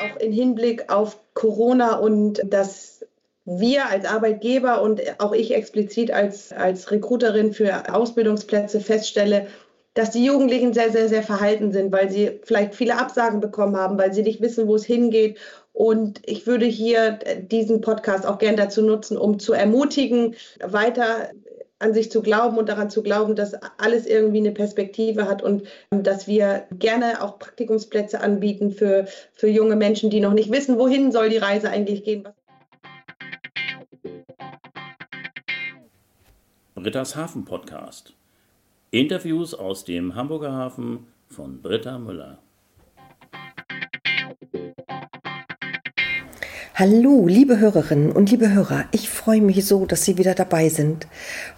[0.00, 3.04] auch im Hinblick auf Corona und dass
[3.44, 9.46] wir als Arbeitgeber und auch ich explizit als, als Recruiterin für Ausbildungsplätze feststelle,
[9.94, 13.98] dass die Jugendlichen sehr, sehr, sehr verhalten sind, weil sie vielleicht viele Absagen bekommen haben,
[13.98, 15.38] weil sie nicht wissen, wo es hingeht.
[15.72, 21.30] Und ich würde hier diesen Podcast auch gern dazu nutzen, um zu ermutigen, weiter
[21.78, 25.62] an sich zu glauben und daran zu glauben, dass alles irgendwie eine Perspektive hat und
[25.90, 30.78] ähm, dass wir gerne auch Praktikumsplätze anbieten für, für junge Menschen, die noch nicht wissen,
[30.78, 32.28] wohin soll die Reise eigentlich gehen.
[36.74, 38.14] Britta's Hafen Podcast.
[38.90, 42.38] Interviews aus dem Hamburger Hafen von Britta Müller.
[46.80, 51.08] Hallo, liebe Hörerinnen und liebe Hörer, ich freue mich so, dass Sie wieder dabei sind.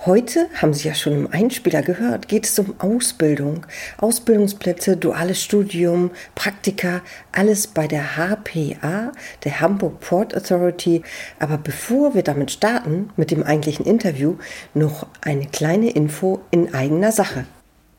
[0.07, 3.67] Heute, haben Sie ja schon im Einspieler gehört, geht es um Ausbildung,
[3.99, 7.03] Ausbildungsplätze, duales Studium, Praktika,
[7.33, 9.13] alles bei der HPA,
[9.45, 11.03] der Hamburg Port Authority.
[11.39, 14.37] Aber bevor wir damit starten, mit dem eigentlichen Interview,
[14.73, 17.45] noch eine kleine Info in eigener Sache.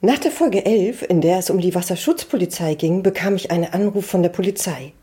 [0.02, 4.08] Nach der Folge 11, in der es um die Wasserschutzpolizei ging, bekam ich einen Anruf
[4.08, 4.94] von der Polizei.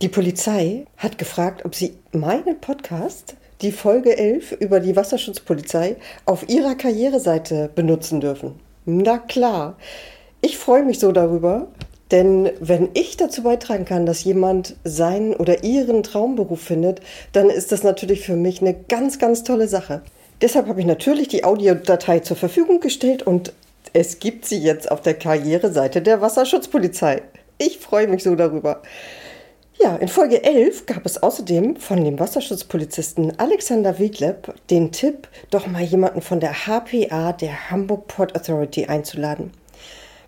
[0.00, 6.48] Die Polizei hat gefragt, ob sie meinen Podcast, die Folge 11 über die Wasserschutzpolizei, auf
[6.48, 8.60] ihrer Karriereseite benutzen dürfen.
[8.84, 9.76] Na klar,
[10.40, 11.66] ich freue mich so darüber,
[12.12, 17.00] denn wenn ich dazu beitragen kann, dass jemand seinen oder ihren Traumberuf findet,
[17.32, 20.02] dann ist das natürlich für mich eine ganz, ganz tolle Sache.
[20.40, 23.52] Deshalb habe ich natürlich die Audiodatei zur Verfügung gestellt und
[23.94, 27.22] es gibt sie jetzt auf der Karriereseite der Wasserschutzpolizei.
[27.58, 28.82] Ich freue mich so darüber.
[29.80, 35.68] Ja, in Folge 11 gab es außerdem von dem Wasserschutzpolizisten Alexander Wiegleb den Tipp, doch
[35.68, 39.52] mal jemanden von der HPA, der Hamburg Port Authority, einzuladen.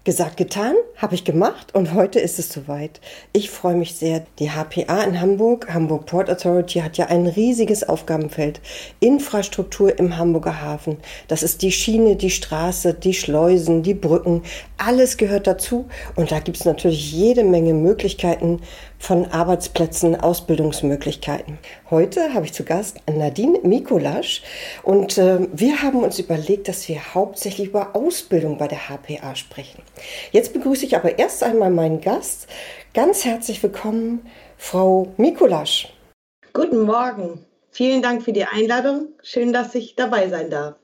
[0.02, 3.02] Gesagt, getan, habe ich gemacht und heute ist es soweit.
[3.34, 4.24] Ich freue mich sehr.
[4.38, 8.62] Die HPA in Hamburg, Hamburg Port Authority, hat ja ein riesiges Aufgabenfeld.
[9.00, 10.96] Infrastruktur im Hamburger Hafen.
[11.28, 14.42] Das ist die Schiene, die Straße, die Schleusen, die Brücken.
[14.78, 15.86] Alles gehört dazu
[16.16, 18.62] und da gibt es natürlich jede Menge Möglichkeiten
[19.00, 21.58] von Arbeitsplätzen, Ausbildungsmöglichkeiten.
[21.88, 24.42] Heute habe ich zu Gast Nadine Mikolasch
[24.82, 29.82] und äh, wir haben uns überlegt, dass wir hauptsächlich über Ausbildung bei der HPA sprechen.
[30.30, 32.46] Jetzt begrüße ich aber erst einmal meinen Gast.
[32.92, 34.20] Ganz herzlich willkommen,
[34.58, 35.92] Frau Mikolasch.
[36.52, 37.44] Guten Morgen.
[37.70, 39.08] Vielen Dank für die Einladung.
[39.22, 40.74] Schön, dass ich dabei sein darf.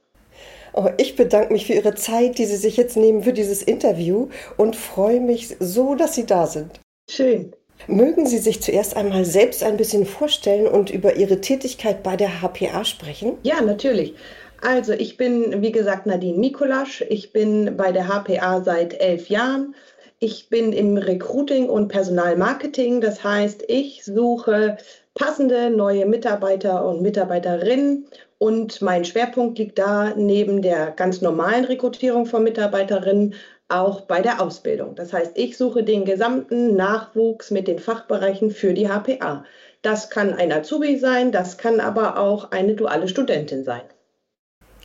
[0.73, 4.29] Oh, ich bedanke mich für Ihre Zeit, die Sie sich jetzt nehmen für dieses Interview
[4.57, 6.81] und freue mich so, dass Sie da sind.
[7.09, 7.56] Schön.
[7.87, 12.43] Mögen Sie sich zuerst einmal selbst ein bisschen vorstellen und über Ihre Tätigkeit bei der
[12.43, 13.39] HPA sprechen?
[13.43, 14.15] Ja, natürlich.
[14.61, 17.05] Also ich bin, wie gesagt, Nadine Mikolasch.
[17.09, 19.75] Ich bin bei der HPA seit elf Jahren.
[20.19, 23.01] Ich bin im Recruiting und Personalmarketing.
[23.01, 24.79] Das heißt, ich suche
[25.15, 28.07] passende neue Mitarbeiter und Mitarbeiterinnen.
[28.39, 33.35] Und mein Schwerpunkt liegt da neben der ganz normalen Rekrutierung von Mitarbeiterinnen
[33.69, 34.95] auch bei der Ausbildung.
[34.95, 39.45] Das heißt, ich suche den gesamten Nachwuchs mit den Fachbereichen für die HPA.
[39.83, 43.83] Das kann ein Azubi sein, das kann aber auch eine duale Studentin sein.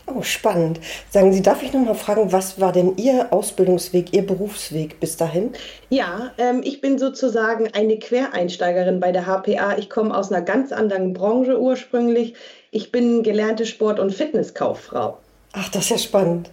[0.08, 0.80] Oh, spannend.
[1.10, 5.16] Sagen Sie, darf ich noch mal fragen, was war denn Ihr Ausbildungsweg, Ihr Berufsweg bis
[5.16, 5.52] dahin?
[5.90, 9.78] Ja, ähm, ich bin sozusagen eine Quereinsteigerin bei der HPA.
[9.78, 12.34] Ich komme aus einer ganz anderen Branche ursprünglich.
[12.72, 15.20] Ich bin gelernte Sport- und Fitnesskauffrau.
[15.54, 16.50] Ach, das ist ja spannend.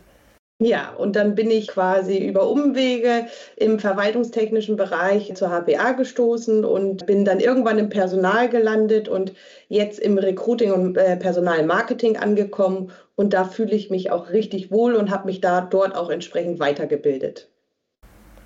[0.61, 3.27] Ja, und dann bin ich quasi über Umwege
[3.57, 9.33] im verwaltungstechnischen Bereich zur HPA gestoßen und bin dann irgendwann im Personal gelandet und
[9.69, 12.91] jetzt im Recruiting und äh, Personalmarketing angekommen.
[13.17, 16.59] Und da fühle ich mich auch richtig wohl und habe mich da dort auch entsprechend
[16.61, 17.49] weitergebildet.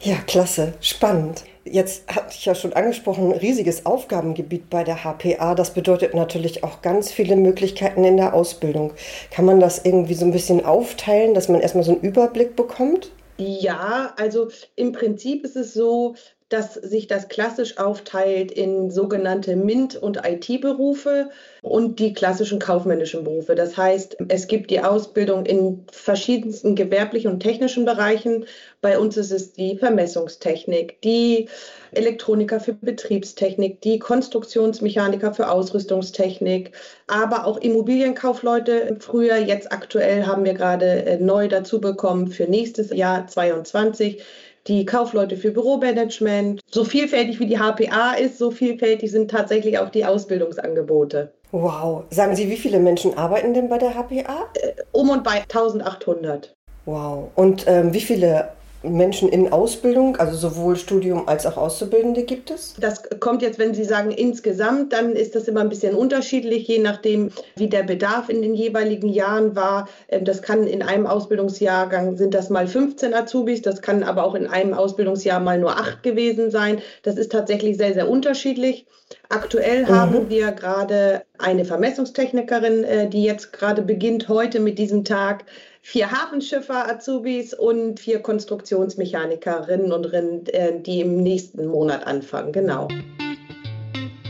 [0.04, 1.44] Ja, klasse, spannend.
[1.64, 5.54] Jetzt hatte ich ja schon angesprochen, riesiges Aufgabengebiet bei der HPA.
[5.54, 8.92] Das bedeutet natürlich auch ganz viele Möglichkeiten in der Ausbildung.
[9.30, 13.12] Kann man das irgendwie so ein bisschen aufteilen, dass man erstmal so einen Überblick bekommt?
[13.38, 16.16] Ja, also im Prinzip ist es so,
[16.52, 21.30] dass sich das klassisch aufteilt in sogenannte MINT- und IT-Berufe
[21.62, 23.54] und die klassischen kaufmännischen Berufe.
[23.54, 28.46] Das heißt, es gibt die Ausbildung in verschiedensten gewerblichen und technischen Bereichen.
[28.80, 31.48] Bei uns ist es die Vermessungstechnik, die
[31.92, 36.72] Elektroniker für Betriebstechnik, die Konstruktionsmechaniker für Ausrüstungstechnik,
[37.06, 38.96] aber auch Immobilienkaufleute.
[38.98, 44.22] Früher, jetzt aktuell haben wir gerade äh, neu dazu bekommen für nächstes Jahr 22
[44.68, 46.60] die Kaufleute für Büromanagement.
[46.70, 51.32] So vielfältig wie die HPA ist, so vielfältig sind tatsächlich auch die Ausbildungsangebote.
[51.50, 52.04] Wow.
[52.10, 54.48] Sagen Sie, wie viele Menschen arbeiten denn bei der HPA?
[54.54, 56.54] Äh, um und bei 1800.
[56.86, 57.30] Wow.
[57.34, 58.48] Und ähm, wie viele
[58.82, 62.74] Menschen in Ausbildung, also sowohl Studium als auch Auszubildende gibt es?
[62.78, 66.78] Das kommt jetzt, wenn Sie sagen insgesamt, dann ist das immer ein bisschen unterschiedlich, je
[66.78, 69.88] nachdem, wie der Bedarf in den jeweiligen Jahren war.
[70.08, 74.34] Ähm, das kann in einem Ausbildungsjahrgang sind das mal 15 Azubis, das kann aber auch
[74.34, 76.80] in einem Ausbildungsjahr mal nur acht gewesen sein.
[77.02, 78.86] Das ist tatsächlich sehr, sehr unterschiedlich.
[79.32, 79.88] Aktuell mhm.
[79.88, 85.46] haben wir gerade eine Vermessungstechnikerin, äh, die jetzt gerade beginnt heute mit diesem Tag
[85.80, 92.52] vier Hafenschiffer Azubis und vier Konstruktionsmechanikerinnen und Rinnen, äh, die im nächsten Monat anfangen.
[92.52, 92.88] Genau.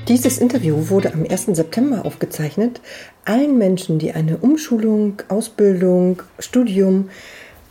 [0.06, 1.46] Dieses Interview wurde am 1.
[1.56, 2.81] September aufgezeichnet.
[3.25, 7.10] Allen Menschen, die eine Umschulung, Ausbildung, Studium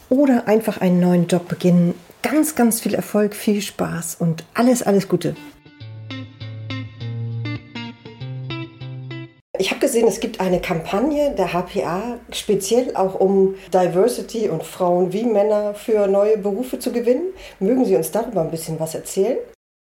[0.10, 1.94] oder einfach einen neuen Job beginnen,
[2.24, 5.34] ganz, ganz viel Erfolg, viel Spaß und alles, alles Gute.
[9.72, 15.24] Habe gesehen, es gibt eine Kampagne der HPA, speziell auch um Diversity und Frauen wie
[15.24, 17.34] Männer für neue Berufe zu gewinnen.
[17.60, 19.38] Mögen Sie uns darüber ein bisschen was erzählen?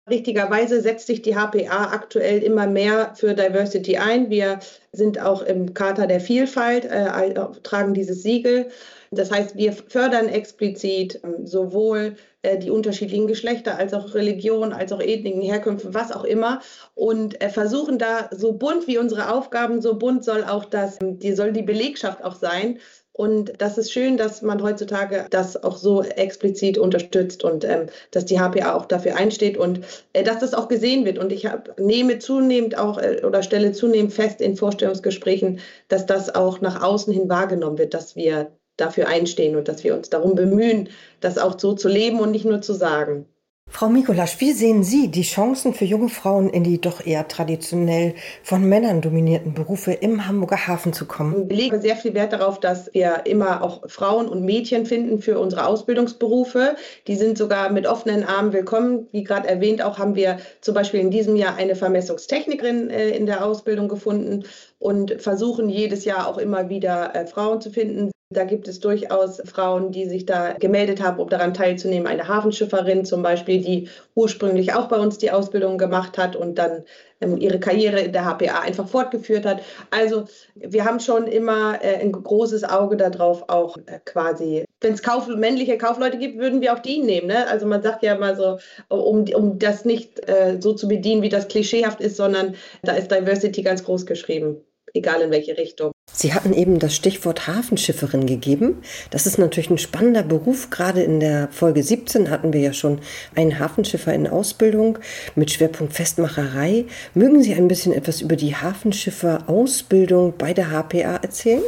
[0.09, 4.29] Richtigerweise setzt sich die HPA aktuell immer mehr für Diversity ein.
[4.29, 4.59] Wir
[4.91, 7.33] sind auch im Charta der Vielfalt, äh,
[7.63, 8.69] tragen dieses Siegel.
[9.11, 12.15] Das heißt, wir fördern explizit ähm, sowohl
[12.57, 16.61] die unterschiedlichen Geschlechter als auch Religion, als auch Ethniken, Herkünfte, was auch immer
[16.93, 21.19] und äh, versuchen da so bunt wie unsere Aufgaben, so bunt soll auch das, ähm,
[21.19, 22.79] die soll die Belegschaft auch sein.
[23.17, 28.25] Und das ist schön, dass man heutzutage das auch so explizit unterstützt und ähm, dass
[28.25, 29.79] die HPA auch dafür einsteht und
[30.11, 31.17] äh, dass das auch gesehen wird.
[31.17, 36.35] Und ich hab, nehme zunehmend auch äh, oder stelle zunehmend fest in Vorstellungsgesprächen, dass das
[36.35, 40.35] auch nach außen hin wahrgenommen wird, dass wir dafür einstehen und dass wir uns darum
[40.35, 40.89] bemühen,
[41.21, 43.25] das auch so zu leben und nicht nur zu sagen.
[43.67, 48.13] Frau Mikolasch, wie sehen Sie die Chancen für junge Frauen in die doch eher traditionell
[48.43, 51.49] von Männern dominierten Berufe im Hamburger Hafen zu kommen?
[51.49, 55.39] Wir legen sehr viel Wert darauf, dass wir immer auch Frauen und Mädchen finden für
[55.39, 56.75] unsere Ausbildungsberufe.
[57.07, 59.07] Die sind sogar mit offenen Armen willkommen.
[59.11, 63.25] Wie gerade erwähnt, auch haben wir zum Beispiel in diesem Jahr eine Vermessungstechnikerin äh, in
[63.25, 64.45] der Ausbildung gefunden
[64.79, 68.11] und versuchen jedes Jahr auch immer wieder äh, Frauen zu finden.
[68.31, 72.07] Da gibt es durchaus Frauen, die sich da gemeldet haben, um daran teilzunehmen.
[72.07, 76.85] Eine Hafenschifferin zum Beispiel, die ursprünglich auch bei uns die Ausbildung gemacht hat und dann
[77.21, 79.61] ähm, ihre Karriere in der HPA einfach fortgeführt hat.
[79.91, 80.25] Also
[80.55, 85.27] wir haben schon immer äh, ein großes Auge darauf, auch äh, quasi, wenn es Kauf,
[85.27, 87.27] männliche Kaufleute gibt, würden wir auch die nehmen.
[87.27, 87.47] Ne?
[87.47, 88.57] Also man sagt ja mal so,
[88.89, 93.11] um, um das nicht äh, so zu bedienen, wie das klischeehaft ist, sondern da ist
[93.11, 95.91] Diversity ganz groß geschrieben egal in welche Richtung.
[96.25, 98.81] Sie hatten eben das Stichwort Hafenschifferin gegeben.
[99.11, 100.71] Das ist natürlich ein spannender Beruf.
[100.71, 102.97] Gerade in der Folge 17 hatten wir ja schon
[103.35, 104.97] einen Hafenschiffer in Ausbildung
[105.35, 106.85] mit Schwerpunkt Festmacherei.
[107.13, 111.61] Mögen Sie ein bisschen etwas über die Hafenschifferausbildung bei der HPA erzählen?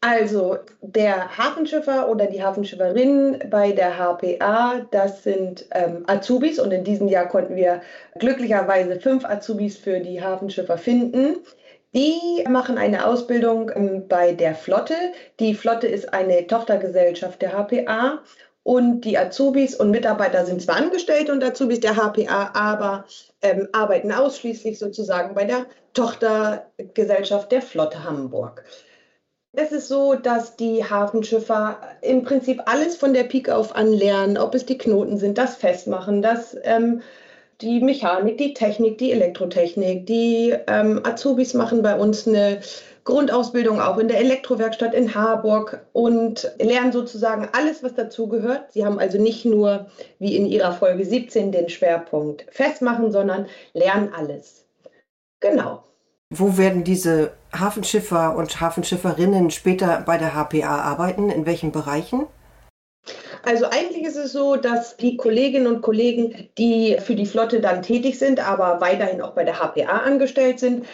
[0.00, 6.82] Also der Hafenschiffer oder die Hafenschifferin bei der HPA, das sind ähm, Azubis und in
[6.82, 7.82] diesem Jahr konnten wir
[8.18, 11.36] glücklicherweise fünf Azubis für die Hafenschiffer finden.
[11.94, 14.94] Die machen eine Ausbildung ähm, bei der Flotte.
[15.40, 18.22] Die Flotte ist eine Tochtergesellschaft der HPA
[18.62, 23.04] und die Azubis und Mitarbeiter sind zwar Angestellte und Azubis der HPA, aber
[23.42, 28.64] ähm, arbeiten ausschließlich sozusagen bei der Tochtergesellschaft der Flotte Hamburg.
[29.54, 34.54] Es ist so, dass die Hafenschiffer im Prinzip alles von der Pike auf anlernen, ob
[34.54, 37.02] es die Knoten sind, das Festmachen, das ähm,
[37.62, 40.06] die Mechanik, die Technik, die Elektrotechnik.
[40.06, 42.60] Die ähm, Azubis machen bei uns eine
[43.04, 48.72] Grundausbildung auch in der Elektrowerkstatt in Harburg und lernen sozusagen alles, was dazugehört.
[48.72, 49.86] Sie haben also nicht nur
[50.18, 54.64] wie in ihrer Folge 17 den Schwerpunkt festmachen, sondern lernen alles.
[55.40, 55.82] Genau.
[56.30, 61.28] Wo werden diese Hafenschiffer und Hafenschifferinnen später bei der HPA arbeiten?
[61.28, 62.26] In welchen Bereichen?
[63.44, 67.82] Also eigentlich ist es so, dass die Kolleginnen und Kollegen, die für die Flotte dann
[67.82, 70.86] tätig sind, aber weiterhin auch bei der HPA angestellt sind,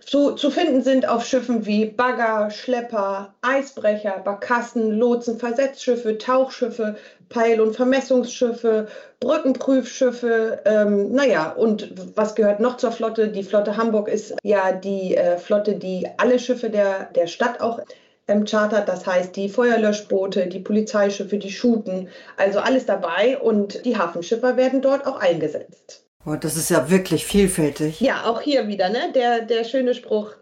[0.00, 6.96] zu, zu finden sind auf Schiffen wie Bagger, Schlepper, Eisbrecher, Barkassen, Lotsen, Versetzschiffe, Tauchschiffe,
[7.28, 8.88] Peil- und Vermessungsschiffe,
[9.20, 13.28] Brückenprüfschiffe, ähm, naja, und was gehört noch zur Flotte?
[13.28, 17.80] Die Flotte Hamburg ist ja die äh, Flotte, die alle Schiffe der, der Stadt auch
[18.28, 18.88] ähm, chartert.
[18.88, 24.82] Das heißt, die Feuerlöschboote, die Polizeischiffe, die Schuten, also alles dabei und die Hafenschiffer werden
[24.82, 26.04] dort auch eingesetzt.
[26.26, 28.00] Oh, das ist ja wirklich vielfältig.
[28.00, 29.12] Ja, auch hier wieder, ne?
[29.14, 30.32] Der, der schöne Spruch,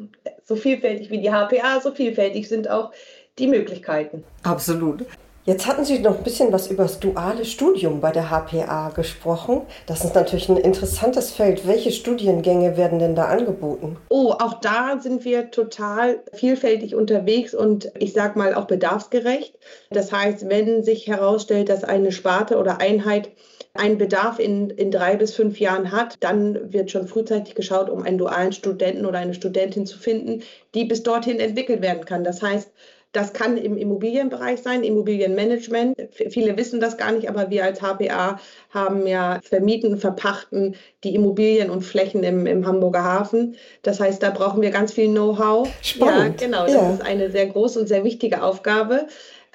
[0.44, 2.92] so vielfältig wie die HPA, so vielfältig sind auch
[3.38, 4.22] die Möglichkeiten.
[4.44, 5.04] Absolut.
[5.44, 9.62] Jetzt hatten Sie noch ein bisschen was über das duale Studium bei der HPA gesprochen.
[9.88, 11.66] Das ist natürlich ein interessantes Feld.
[11.66, 13.96] Welche Studiengänge werden denn da angeboten?
[14.08, 19.58] Oh, auch da sind wir total vielfältig unterwegs und ich sage mal auch bedarfsgerecht.
[19.90, 23.32] Das heißt, wenn sich herausstellt, dass eine Sparte oder Einheit
[23.74, 28.02] einen Bedarf in, in drei bis fünf Jahren hat, dann wird schon frühzeitig geschaut, um
[28.02, 30.44] einen dualen Studenten oder eine Studentin zu finden,
[30.76, 32.22] die bis dorthin entwickelt werden kann.
[32.22, 32.70] Das heißt,
[33.12, 35.96] das kann im Immobilienbereich sein, Immobilienmanagement.
[36.30, 38.40] Viele wissen das gar nicht, aber wir als HPA
[38.70, 43.56] haben ja vermieten, verpachten die Immobilien und Flächen im, im Hamburger Hafen.
[43.82, 45.68] Das heißt, da brauchen wir ganz viel Know-how.
[45.96, 46.64] Ja, genau.
[46.64, 46.92] Das ja.
[46.94, 49.06] ist eine sehr große und sehr wichtige Aufgabe.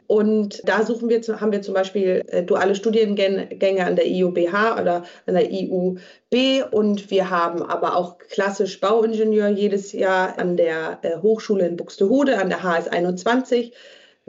[0.08, 5.04] Und da suchen wir, haben wir zum Beispiel äh, duale Studiengänge an der IUBH oder
[5.26, 6.00] an der IUB
[6.72, 12.38] und wir haben aber auch klassisch Bauingenieur jedes Jahr an der äh, Hochschule in Buxtehude,
[12.38, 13.74] an der HS 21.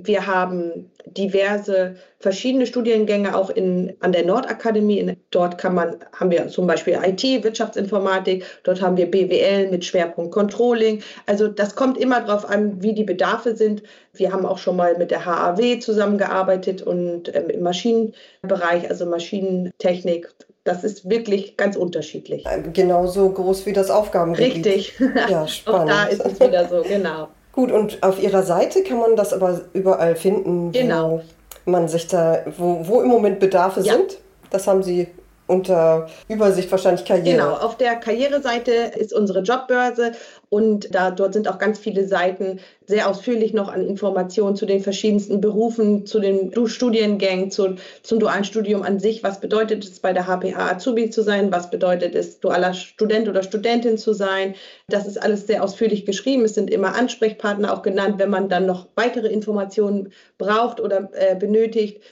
[0.01, 5.17] Wir haben diverse verschiedene Studiengänge auch in, an der Nordakademie.
[5.31, 10.33] Dort kann man, haben wir zum Beispiel IT, Wirtschaftsinformatik, dort haben wir BWL mit Schwerpunkt
[10.33, 11.03] Controlling.
[11.27, 13.83] Also das kommt immer darauf an, wie die Bedarfe sind.
[14.13, 20.33] Wir haben auch schon mal mit der HAW zusammengearbeitet und ähm, im Maschinenbereich, also Maschinentechnik.
[20.63, 22.45] Das ist wirklich ganz unterschiedlich.
[22.73, 24.67] Genauso groß wie das Aufgabengebiet.
[24.67, 24.95] Richtig.
[25.29, 25.91] Ja, spannend.
[25.93, 27.29] auch da ist es wieder so, genau.
[27.59, 31.23] Gut, und auf Ihrer Seite kann man das aber überall finden, genau.
[31.65, 33.95] wo man sich da, wo, wo im Moment Bedarfe ja.
[33.95, 34.19] sind.
[34.51, 35.09] Das haben Sie
[35.49, 37.37] unter Übersicht wahrscheinlich Karriere.
[37.37, 40.13] Genau, auf der Karriereseite ist unsere Jobbörse
[40.51, 44.81] und da, dort sind auch ganz viele Seiten sehr ausführlich noch an Informationen zu den
[44.81, 49.23] verschiedensten Berufen, zu den Studiengängen, zu, zum dualen Studium an sich.
[49.23, 51.53] Was bedeutet es bei der HPA Azubi zu sein?
[51.53, 54.55] Was bedeutet es dualer Student oder Studentin zu sein?
[54.89, 56.45] Das ist alles sehr ausführlich geschrieben.
[56.45, 61.35] Es sind immer Ansprechpartner auch genannt, wenn man dann noch weitere Informationen braucht oder äh,
[61.37, 62.03] benötigt.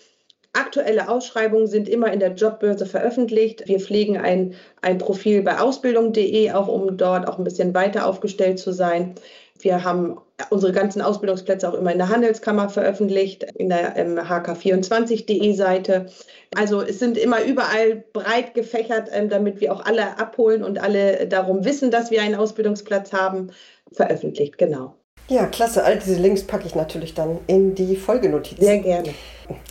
[0.56, 3.66] Aktuelle Ausschreibungen sind immer in der Jobbörse veröffentlicht.
[3.66, 8.58] Wir pflegen ein, ein Profil bei ausbildung.de, auch um dort auch ein bisschen weiter aufgestellt
[8.58, 9.14] zu sein.
[9.60, 10.18] Wir haben
[10.50, 16.06] unsere ganzen Ausbildungsplätze auch immer in der Handelskammer veröffentlicht, in der ähm, hk24.de Seite.
[16.54, 21.26] Also es sind immer überall breit gefächert, ähm, damit wir auch alle abholen und alle
[21.26, 23.50] darum wissen, dass wir einen Ausbildungsplatz haben,
[23.92, 24.96] veröffentlicht, genau.
[25.28, 25.84] Ja, klasse.
[25.84, 28.64] All diese Links packe ich natürlich dann in die Folgenotizen.
[28.64, 29.14] Sehr gerne.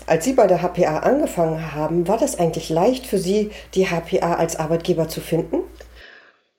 [0.06, 4.36] Als Sie bei der HPA angefangen haben, war das eigentlich leicht für Sie, die HPA
[4.36, 5.64] als Arbeitgeber zu finden?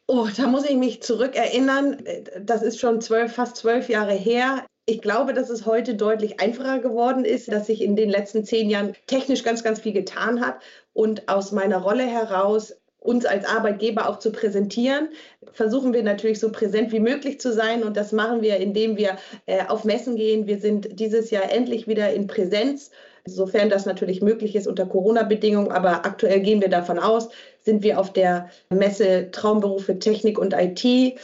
[0.07, 2.03] Oh, da muss ich mich zurückerinnern.
[2.41, 4.65] Das ist schon zwölf, fast zwölf Jahre her.
[4.87, 8.71] Ich glaube, dass es heute deutlich einfacher geworden ist, dass sich in den letzten zehn
[8.71, 10.63] Jahren technisch ganz, ganz viel getan hat.
[10.93, 12.75] Und aus meiner Rolle heraus
[13.07, 15.09] uns als Arbeitgeber auch zu präsentieren,
[15.53, 17.83] versuchen wir natürlich so präsent wie möglich zu sein.
[17.83, 20.47] Und das machen wir, indem wir äh, auf Messen gehen.
[20.47, 22.91] Wir sind dieses Jahr endlich wieder in Präsenz,
[23.25, 25.73] sofern das natürlich möglich ist unter Corona-Bedingungen.
[25.73, 27.29] Aber aktuell gehen wir davon aus,
[27.63, 31.17] sind wir auf der Messe Traumberufe Technik und IT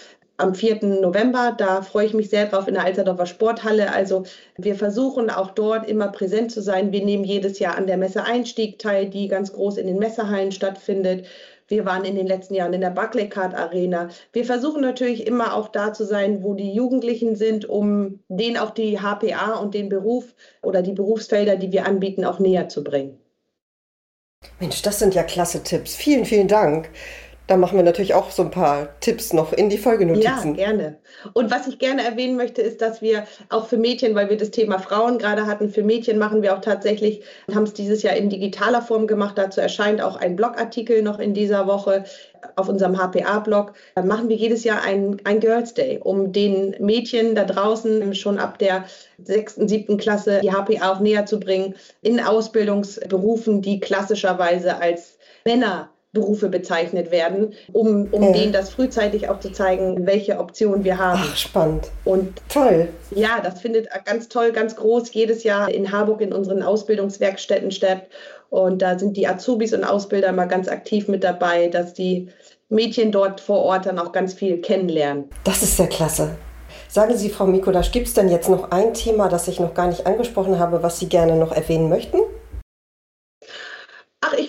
[0.42, 0.84] am 4.
[1.00, 1.54] November.
[1.56, 3.92] Da freue ich mich sehr drauf in der Alsterdorfer Sporthalle.
[3.92, 4.24] Also
[4.56, 6.92] wir versuchen auch dort immer präsent zu sein.
[6.92, 10.52] Wir nehmen jedes Jahr an der Messe Einstieg teil, die ganz groß in den Messehallen
[10.52, 11.26] stattfindet.
[11.68, 14.08] Wir waren in den letzten Jahren in der Barclaycard Arena.
[14.32, 18.70] Wir versuchen natürlich immer auch da zu sein, wo die Jugendlichen sind, um denen auch
[18.70, 23.18] die HPA und den Beruf oder die Berufsfelder, die wir anbieten, auch näher zu bringen.
[24.60, 25.94] Mensch, das sind ja klasse Tipps.
[25.94, 26.90] Vielen, vielen Dank.
[27.52, 30.54] Da machen wir natürlich auch so ein paar Tipps noch in die Folgenotizen.
[30.54, 30.96] Ja, gerne.
[31.34, 34.52] Und was ich gerne erwähnen möchte, ist, dass wir auch für Mädchen, weil wir das
[34.52, 37.20] Thema Frauen gerade hatten, für Mädchen machen wir auch tatsächlich,
[37.54, 39.36] haben es dieses Jahr in digitaler Form gemacht.
[39.36, 42.04] Dazu erscheint auch ein Blogartikel noch in dieser Woche
[42.56, 43.74] auf unserem HPA-Blog.
[43.96, 48.38] Da machen wir jedes Jahr ein, ein Girls Day, um den Mädchen da draußen schon
[48.38, 48.86] ab der
[49.22, 55.90] sechsten, siebten Klasse die HPA auch näher zu bringen in Ausbildungsberufen, die klassischerweise als Männer
[56.12, 58.32] Berufe bezeichnet werden, um, um ja.
[58.32, 61.22] denen das frühzeitig auch zu zeigen, welche Optionen wir haben.
[61.24, 61.90] Ach, spannend.
[62.04, 62.88] Und toll.
[63.12, 68.02] Ja, das findet ganz toll, ganz groß jedes Jahr in Harburg in unseren Ausbildungswerkstätten statt.
[68.50, 72.28] Und da sind die Azubis und Ausbilder immer ganz aktiv mit dabei, dass die
[72.68, 75.30] Mädchen dort vor Ort dann auch ganz viel kennenlernen.
[75.44, 76.36] Das ist sehr klasse.
[76.88, 79.86] Sagen Sie, Frau Mikolasch, gibt es denn jetzt noch ein Thema, das ich noch gar
[79.86, 82.18] nicht angesprochen habe, was Sie gerne noch erwähnen möchten?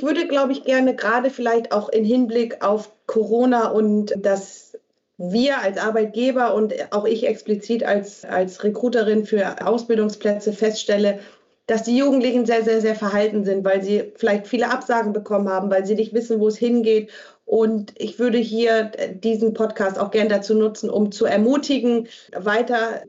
[0.03, 4.77] Ich würde, glaube ich, gerne gerade vielleicht auch in Hinblick auf Corona und dass
[5.17, 11.19] wir als Arbeitgeber und auch ich explizit als, als Recruiterin für Ausbildungsplätze feststelle,
[11.67, 15.71] dass die Jugendlichen sehr, sehr, sehr verhalten sind, weil sie vielleicht viele Absagen bekommen haben,
[15.71, 17.09] weil sie nicht wissen, wo es hingeht.
[17.45, 23.03] Und ich würde hier diesen Podcast auch gerne dazu nutzen, um zu ermutigen, weiter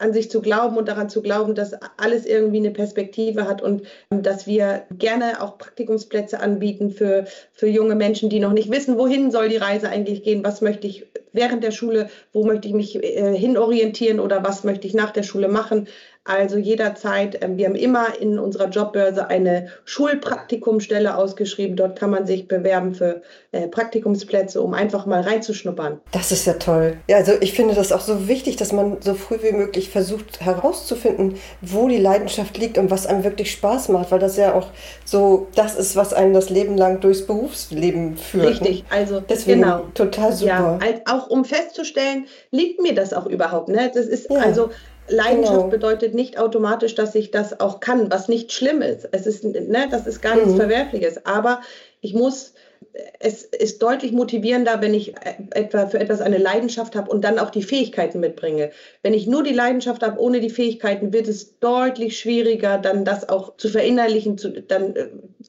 [0.00, 3.82] an sich zu glauben und daran zu glauben, dass alles irgendwie eine Perspektive hat und
[4.10, 8.98] ähm, dass wir gerne auch Praktikumsplätze anbieten für, für junge Menschen, die noch nicht wissen,
[8.98, 12.74] wohin soll die Reise eigentlich gehen, was möchte ich während der Schule, wo möchte ich
[12.74, 15.86] mich äh, hinorientieren oder was möchte ich nach der Schule machen.
[16.30, 21.74] Also jederzeit, ähm, wir haben immer in unserer Jobbörse eine Schulpraktikumstelle ausgeschrieben.
[21.74, 26.00] Dort kann man sich bewerben für äh, Praktikumsplätze, um einfach mal reinzuschnuppern.
[26.12, 26.98] Das ist ja toll.
[27.08, 30.40] Ja, also ich finde das auch so wichtig, dass man so früh wie möglich versucht
[30.40, 34.68] herauszufinden, wo die Leidenschaft liegt und was einem wirklich Spaß macht, weil das ja auch
[35.04, 38.44] so das ist, was einen das Leben lang durchs Berufsleben führt.
[38.44, 38.50] Ne?
[38.50, 39.86] Richtig, also deswegen genau.
[39.94, 40.78] total super.
[40.80, 43.68] Ja, auch um festzustellen, liegt mir das auch überhaupt.
[43.68, 43.90] Ne?
[43.92, 44.38] Das ist ja.
[44.38, 44.70] also
[45.10, 45.68] Leidenschaft genau.
[45.68, 49.08] bedeutet nicht automatisch, dass ich das auch kann, was nicht schlimm ist.
[49.12, 50.56] Es ist, ne, das ist gar nichts mhm.
[50.56, 51.26] Verwerfliches.
[51.26, 51.60] Aber
[52.00, 52.54] ich muss
[53.18, 55.14] es ist deutlich motivierender, wenn ich
[55.50, 58.70] etwa für etwas eine Leidenschaft habe und dann auch die Fähigkeiten mitbringe.
[59.02, 63.28] Wenn ich nur die Leidenschaft habe, ohne die Fähigkeiten, wird es deutlich schwieriger, dann das
[63.28, 64.38] auch zu verinnerlichen.
[64.38, 65.08] Zu, dann, äh,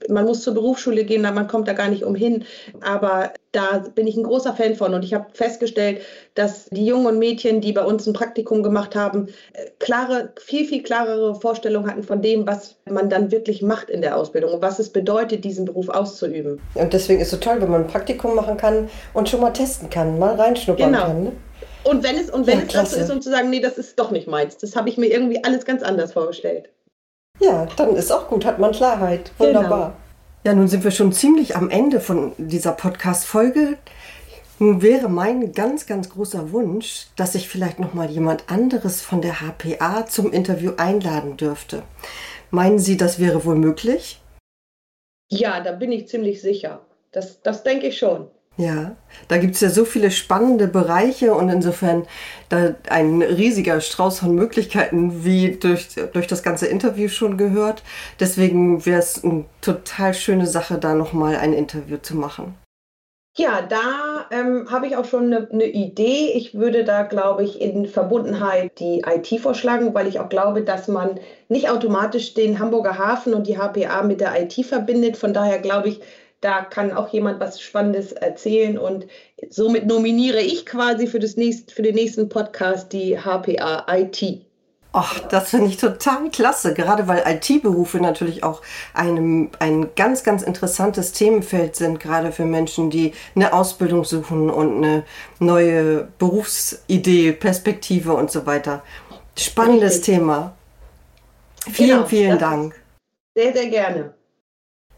[0.10, 2.46] man muss zur Berufsschule gehen, man kommt da gar nicht umhin.
[2.82, 6.02] Aber da bin ich ein großer Fan von und ich habe festgestellt,
[6.36, 10.66] dass die Jungen und Mädchen, die bei uns ein Praktikum gemacht haben, äh, klare, viel,
[10.66, 14.62] viel klarere Vorstellungen hatten von dem, was man dann wirklich macht in der Ausbildung und
[14.62, 16.62] was es bedeutet, diesen Beruf auszuüben.
[16.76, 19.52] Und deswegen ist es so toll, wenn man ein Praktikum machen kann und schon mal
[19.52, 21.06] testen kann, mal reinschnuppern genau.
[21.06, 21.24] kann.
[21.24, 21.32] Ne?
[21.84, 24.00] Und wenn es, und wenn ja, es so ist, um zu sagen, nee, das ist
[24.00, 26.70] doch nicht meins, das habe ich mir irgendwie alles ganz anders vorgestellt.
[27.42, 29.32] Ja, dann ist auch gut, hat man Klarheit.
[29.38, 29.90] Wunderbar.
[29.90, 29.98] Genau.
[30.44, 33.78] Ja, nun sind wir schon ziemlich am Ende von dieser Podcast-Folge.
[34.60, 39.22] Nun wäre mein ganz, ganz großer Wunsch, dass ich vielleicht noch mal jemand anderes von
[39.22, 41.82] der HPA zum Interview einladen dürfte.
[42.52, 44.22] Meinen Sie, das wäre wohl möglich?
[45.30, 46.82] Ja, da bin ich ziemlich sicher.
[47.12, 48.30] Das, das denke ich schon.
[48.62, 48.96] Ja,
[49.28, 52.06] da gibt es ja so viele spannende Bereiche und insofern
[52.50, 57.82] da ein riesiger Strauß von Möglichkeiten, wie durch, durch das ganze Interview schon gehört.
[58.20, 62.54] Deswegen wäre es eine total schöne Sache, da nochmal ein Interview zu machen.
[63.36, 66.34] Ja, da ähm, habe ich auch schon eine, eine, Idee.
[66.36, 70.88] Ich würde da, glaube ich, in Verbundenheit die IT vorschlagen, weil ich auch glaube, dass
[70.88, 75.18] man nicht automatisch den Hamburger Hafen und die HPA mit der IT verbindet.
[75.18, 76.02] Von daher glaube ich,
[76.42, 79.08] da kann auch jemand was Spannendes erzählen und
[79.50, 84.42] somit nominiere ich quasi für, das nächst, für den nächsten Podcast die HPA IT.
[84.94, 88.62] Ach, das finde ich total klasse, gerade weil IT-Berufe natürlich auch
[88.94, 94.78] einem, ein ganz, ganz interessantes Themenfeld sind, gerade für Menschen, die eine Ausbildung suchen und
[94.78, 95.04] eine
[95.40, 98.84] neue Berufsidee, Perspektive und so weiter.
[99.38, 100.16] Spannendes Richtig.
[100.16, 100.54] Thema.
[101.72, 102.76] Vielen, genau, vielen Dank.
[103.34, 104.14] Sehr, sehr gerne.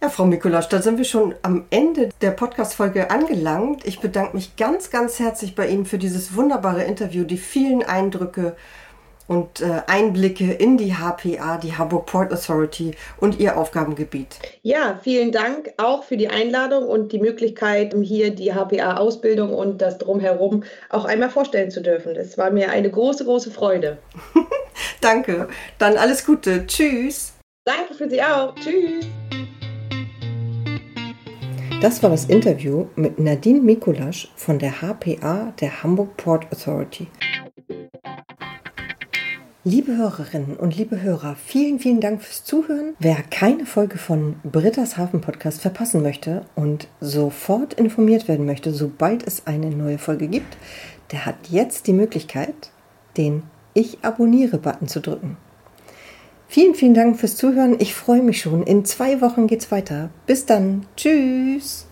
[0.04, 3.88] Ja, Frau Mikulasch, da sind wir schon am Ende der Podcast-Folge angelangt.
[3.88, 8.58] Ich bedanke mich ganz, ganz herzlich bei Ihnen für dieses wunderbare Interview, die vielen Eindrücke
[9.30, 14.40] und äh, Einblicke in die HPA, die Hamburg Port Authority und ihr Aufgabengebiet.
[14.62, 20.00] Ja, vielen Dank auch für die Einladung und die Möglichkeit, hier die HPA-Ausbildung und das
[20.00, 22.14] Drumherum auch einmal vorstellen zu dürfen.
[22.18, 24.00] Es war mir eine große, große Freude.
[25.00, 25.48] Danke.
[25.78, 26.68] Dann alles Gute.
[26.68, 27.32] Tschüss.
[27.64, 28.54] Danke für Sie auch.
[28.56, 29.06] Tschüss.
[31.84, 37.08] Das war das Interview mit Nadine Mikulasch von der HPA der Hamburg Port Authority.
[39.66, 42.96] Liebe Hörerinnen und liebe Hörer, vielen, vielen Dank fürs Zuhören.
[43.00, 49.28] Wer keine Folge von Britta's Hafen Podcast verpassen möchte und sofort informiert werden möchte, sobald
[49.28, 50.56] es eine neue Folge gibt,
[51.12, 52.72] der hat jetzt die Möglichkeit,
[53.18, 53.44] den
[53.74, 55.36] Ich abonniere-Button zu drücken.
[56.54, 57.78] Vielen, vielen Dank fürs Zuhören.
[57.80, 58.62] Ich freue mich schon.
[58.62, 60.12] In zwei Wochen geht's weiter.
[60.28, 60.86] Bis dann.
[60.96, 61.88] Tschüss.